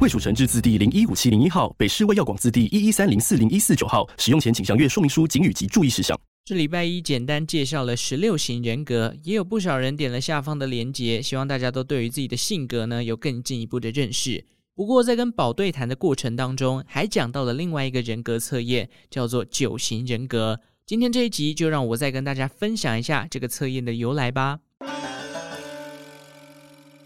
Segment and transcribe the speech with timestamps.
[0.00, 4.08] 卫署成制字第零一五七零一号，北市卫药广字第一一三零四零一四九号。
[4.16, 6.16] 使用前请详阅说明书、警语及注意事项。
[6.44, 14.44] 这礼拜一简单介绍了十六型人格，也有不少人点了下方的连结，希望大家都对于自己的性格呢有更进一步的认识。
[14.76, 20.60] 不过在跟宝对谈的过程当中，还讲到了另外一个人格测验，叫做九型人格。
[20.86, 24.60] 今天这一集就让我再跟大家分享一下这个测验的由来吧。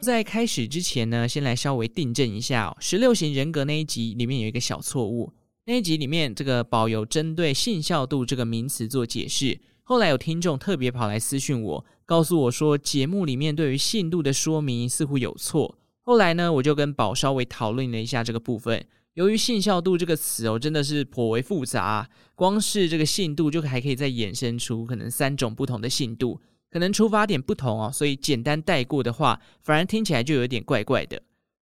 [0.00, 5.30] 在开始之前呢，先来稍微订正一下哦，十六型人格那一集里面有一个小错误。
[5.66, 9.60] 那一集里面，这个宝有针对信效度这个名词做解释。
[9.82, 15.76] 后来有听众特别跑来私讯我，告诉我说节目里面对于信度的说明似乎有错。
[16.00, 18.82] 后来呢，我就跟宝稍微讨论了一下这个部分。
[19.14, 26.40] 由于信效度这个词哦，真的是颇为复杂，光是这个信度就还可以再衍生出可能三种不同的信度，
[26.70, 31.20] 可能出发点不同哦，所以简单带过的话，反而听起来就有点怪怪的。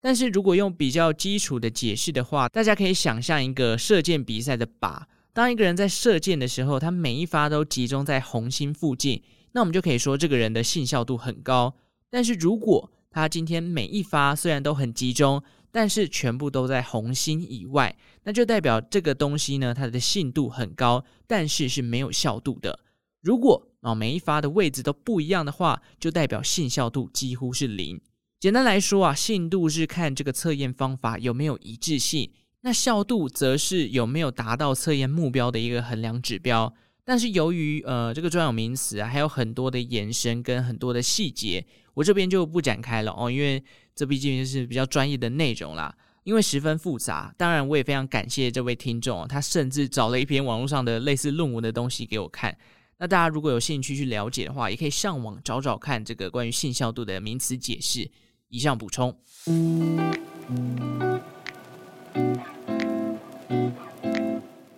[0.00, 11.74] 但是如果用比较基础的解释的话，大家可以想象一个射箭比赛的靶，当一个人在射箭的时候，他每一发都集中在红心附近，那我们就可以说这个人的信效度很高。
[12.08, 17.94] 但是如果他今天每一发虽然都很集中，但是全部都在红心以外，
[18.24, 22.80] 那就代表这个东西呢，它的信度很高，但是是没有效度的。
[23.20, 28.00] 如果啊每一发的位置都不一样的话，就代表信效度几乎是零。
[28.38, 32.30] 简单来说啊，信度是看这个测验方法有没有一致性，
[32.62, 36.72] 那效度则是有没有达到测验目标的一个衡量指标。
[37.04, 43.62] 但是由于呃这个专有名词啊，还有很多的延伸跟很多的细节，我这边就不展开了哦，因为
[43.94, 45.94] 这毕竟是比较专业的内容啦，
[46.24, 47.34] 因为十分复杂。
[47.36, 52.56] 当然，我也非常感谢这位听众，他甚至找了一篇网络上的类似论文的东西给我看。
[53.00, 58.06] 那大家如果有兴趣去了解的话，也可以上网找找看这个关于信效度的名词解释。
[58.50, 59.16] 以上补充。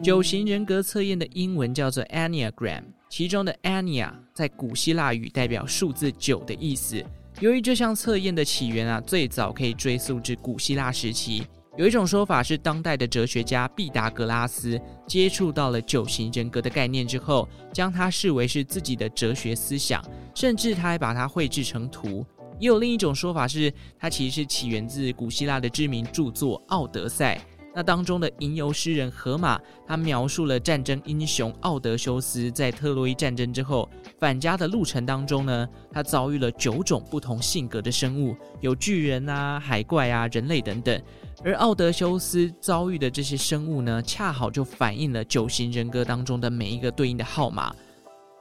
[0.00, 7.04] 九型人格测验的英文叫做 Enneagram，其中的 Ennea 在古希腊语代表数字九的意思。
[7.40, 11.44] 由于这项测验的起源啊，最早可以追溯至古希腊时期。
[11.78, 22.26] 有一种说法是，当代的哲学家毕达哥拉斯接触到了九型人格的概念之后，将它视为是自己的哲学思想，甚至他还把它绘制成图。
[22.58, 27.36] 也有另一种说法是，它其实是起源自古希腊的知名著作《奥德赛》。
[27.74, 41.02] 那当中的吟游诗人荷马，他描述了战争英雄奥德修斯在特洛伊战争之后返家的路程当中呢，他遭遇了九种不同性格的生物，有巨人啊、海怪啊、人类等等。
[41.44, 47.74] 而奥德修斯遭遇的这些生物呢，恰好就反映了九型人格当中的每一个对应的号码。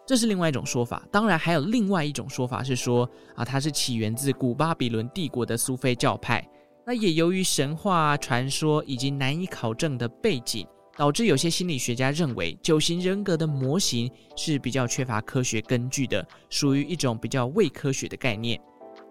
[0.06, 6.46] 这是另外一种说法，当然还有另外一种说法是说啊，它是起源自古巴比伦帝国的苏菲教派。
[6.86, 18.60] 那也由于神话传说以及难以考证的背景，导致有些心理学家认为九型人格的模型是比较缺乏科学根据的，属于一种比较伪科学的概念。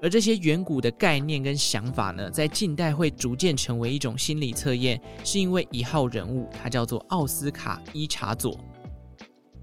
[0.02, 8.58] 而这些远古的概念跟想法呢，在近代会逐渐成为一种心理测验，是因为一号人物，他叫做奥斯卡伊查佐。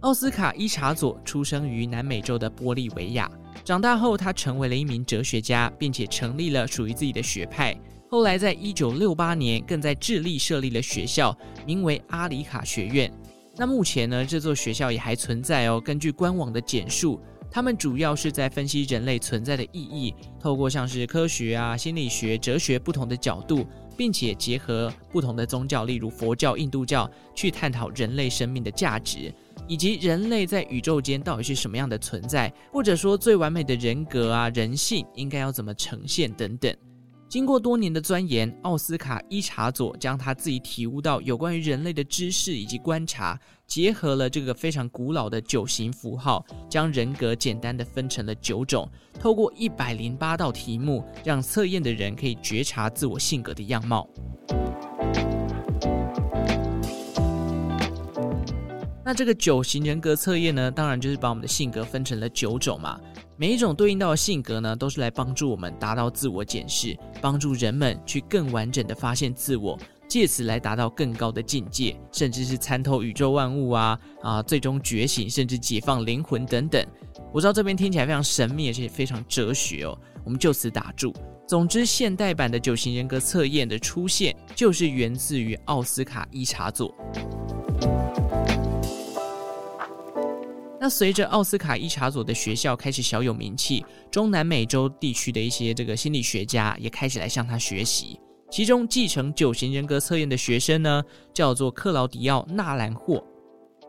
[0.02, 3.30] 奥斯卡伊查佐出生于南美洲的玻利维亚，
[3.66, 7.76] 长大后他成为了一名哲学家，并且成立了属于自己的学派。
[8.10, 13.12] 后来在一九六八年，更在智利设立了学校，名为阿里卡学院。
[13.58, 15.82] 那目前呢，这座学校也还存在哦。
[15.84, 17.20] 根据官网的简述，
[17.58, 23.66] 他们主要是在分析人类存在的意义，透过像是科学啊、心理学、哲学不同的角度。
[23.98, 29.34] 并且结合不同的宗教，例如佛教、印度教，去探讨人类生命的价值，
[29.68, 36.72] 以及人类在宇宙间到底是什么样的存在，或者说最完美的人格啊、人性应该要怎么呈现等等。
[37.30, 48.90] 经过多年的钻研，奥斯卡伊查佐将他自己体悟到有关于人类的知识以及观察，结合了这个非常古老的九型符号，将人格简单的分成了九种。
[49.20, 54.08] 透过一百零八道题目，让测验的人可以觉察自我性格的样貌。
[59.04, 62.98] 那这个九型人格测验呢，当然就是把我们的性格分成了九种嘛。
[63.40, 76.84] 每一种对应到的性格呢，都是来帮助我们达到自我检视，帮助人们去更完整的发现自我，借此来达到更高的境界，甚至是参透宇宙万物啊啊，最终觉醒，甚至解放灵魂等等。
[77.32, 79.96] 我知道这边听起来非常神秘，而且非常哲学哦。
[80.26, 81.14] 我们就此打住。
[81.48, 86.92] 总之，现代版的九型人格测验的出现，就是源自于奥斯卡伊查佐。
[90.90, 98.20] 随着奥斯卡伊查佐的学校开始小有名气，中南美洲地区的一些这个心理学家也开始来向他学习。
[98.50, 101.04] 其中继承九型人格测验的学生呢，
[101.34, 103.24] 叫做克劳迪奥·纳兰霍。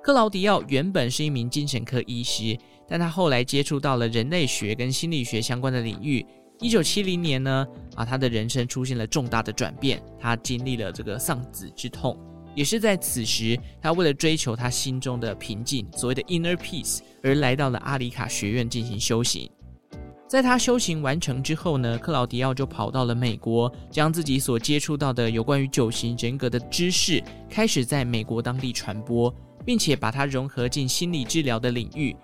[0.03, 2.57] 克劳迪奥原本是一名精神科医师，
[2.89, 6.25] 但他后来接触到了人类学跟心理学相关的领域。
[6.61, 12.19] 一九七零年呢，啊，他的人生出现了重大的转变，他经历了这个丧子之痛。
[12.59, 19.49] 也是在此时，他为了追求他心中的平静，所谓的 inner peace，而来到了阿里卡学院进行修行。
[20.27, 29.33] 在他修行完成之后呢，克劳迪奥就跑到了美国，将自己所接触到的有关于九型人格的知识，开始在美国当地传播，
[29.65, 32.17] 并且把它融合进心理治疗的领域。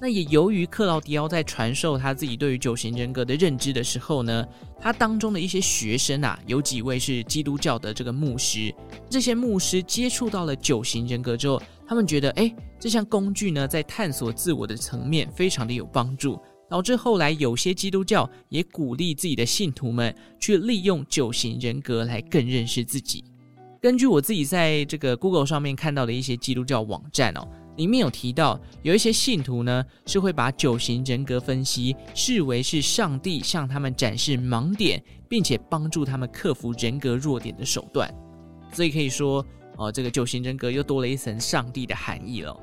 [0.00, 4.46] 那也由于克劳迪奥在传授他自己对于九型人格的认知的时候呢，
[4.80, 8.72] 他当中的一些学生啊，有几位是基督教的这个牧师，
[9.10, 16.40] 这些牧师接触到了九型人格之后，他们觉得，哎，这项工具呢，在探索自我的层面非常的有帮助。
[16.70, 23.24] 导致后来有些基督教也鼓励自己的信徒们去利用九型人格来更认识自己。
[23.80, 38.12] 根据我自己在这个 Google 上面看到的一些基督教网站哦，里面有提到有一些信徒呢是会把九型人格分析视为是上帝向他们展示盲点，并且帮助他们克服人格弱点的手段。
[38.72, 39.46] 所以可以说
[39.76, 42.54] 哦，这个九型人格又多了一层上帝的含义了。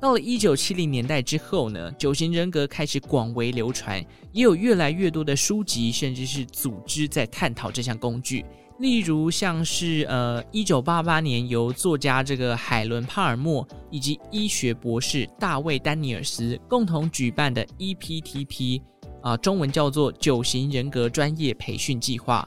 [0.00, 8.44] 到了一九七零年代之后呢，九型人格开始广为流传，也有越来越多的书籍甚至是组织在探讨这项工具。
[8.78, 18.82] 例如像是呃一九八八年由作家这个海伦帕尔默以及医学博士大卫丹尼尔斯共同举办的 EPTP
[19.22, 22.46] 啊、中文叫做九型人格专业培训计划。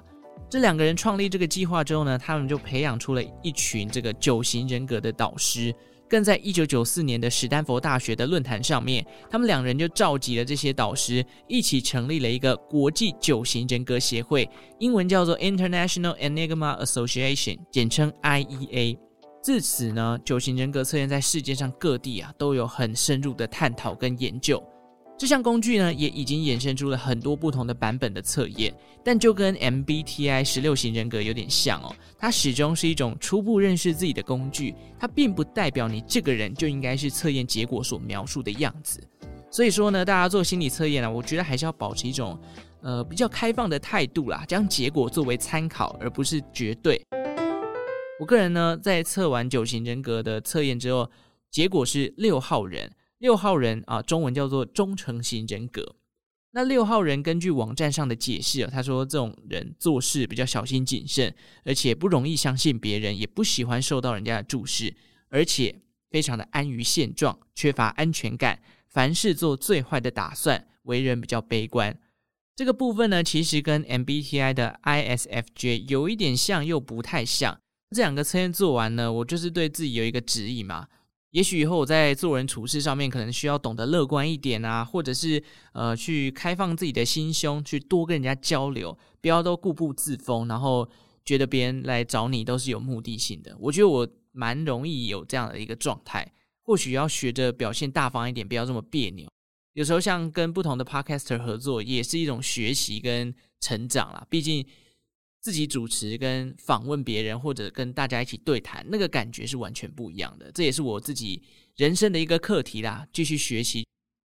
[0.49, 5.73] 这两个人创立这个计划之后呢，他们就培养出了一群这个九型人格的导师。
[6.09, 14.49] 更在一九九四年的史丹佛大学的论坛上面，他们两人就召集了这些导师，一起成立了一个国际九型人格协会，
[14.79, 18.97] 英文叫做 International Enigma Association，简称 IEA。
[19.43, 24.61] 自此呢，九型人格测验在世界上各地啊都有很深入的探讨跟研究。
[25.17, 28.71] 这项工具呢，也已经衍生出了很多不同的版本的测验，
[29.03, 39.01] 但就跟 MBTI 十六型人格有点像哦，它始终是一种初步认识自己的工具，它并不代表你这个人就应该是测验结果所描述的样子。
[39.49, 42.39] 所以说呢，大家做心理测验啊，我觉得还是要保持一种
[42.81, 47.01] 呃比较开放的态度啦，将结果作为参考，而不是绝对。
[48.19, 51.09] 我个人呢，在测完九型人格的测验之后，
[51.49, 52.91] 结果是六号人。
[53.19, 55.95] 六号人啊，中文叫做忠诚型人格。
[56.51, 64.95] 那六号人根据网站上的解释啊，他说这种人做事比较小心谨慎，而且不容易相信别人，也不喜欢受到人家的注视，
[65.29, 71.99] 而且非常的安于现状，缺乏安全感，凡事做最坏的打算，为人比较悲观。
[72.55, 77.59] 这个部分呢，其实跟 MBTI 的 ISFJ 有一点像，又不太像。
[77.95, 80.87] 这两个测验做完呢，我就是对自己有一个指引嘛。
[81.31, 85.43] 也许以后我在做人处事上面，可能需要懂得乐观一点啊，或者是
[85.73, 90.89] 呃，去开放自己的心胸，去多跟人家交流，不要都固步自封，然后
[91.25, 93.55] 觉得别人来找你都是有目的性的。
[93.59, 96.31] 我觉得我蛮容易有这样的一个状态，
[96.63, 99.27] 或许要学着表现大方一点，不要这么别扭。
[99.73, 104.65] 有时候像跟不同的 podcaster 合作，也是一种学习跟成长啦，毕竟。
[105.47, 110.51] 自己主持跟访问别人，或者跟大家一起对谈，那个感觉是完全不一样的。
[110.51, 111.41] 这也是我自己
[111.77, 113.87] 人生的一个课题啦，继续学习。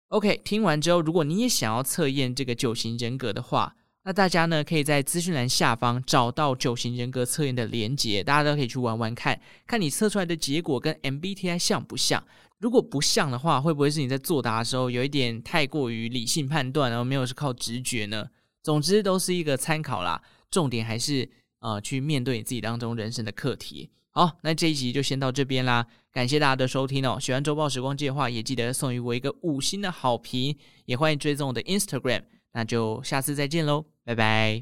[0.09, 12.23] OK，听完之后，如果你也想要测验这个九型人格的话，那大家呢可以在资讯栏下方找到九型人格测验的连接，大家都可以去玩玩看，看你测出来的结果跟 MBTI 像不像。
[12.59, 18.29] 如果不像的话，会不会是你在作答的时候有一点太过于理性判断，然后没有是靠直觉呢？
[18.61, 20.21] 总之都是一个参考啦。
[20.49, 23.89] 重点还是呃，去面对你自己当中人生的课题。
[24.11, 27.19] 好，那这一集就先到这边啦，感谢大家的收听哦。
[27.19, 32.23] 喜欢周报时光计的话，也记得送予我一个五星的好评，也欢迎追踪我的 Instagram。
[32.53, 34.59] 那就下次再见喽，拜拜。